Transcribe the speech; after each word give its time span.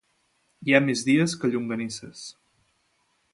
Hi 0.69 0.73
ha 0.73 0.79
més 0.85 1.03
dies 1.09 1.35
que 1.43 1.51
llonganisses. 1.53 2.25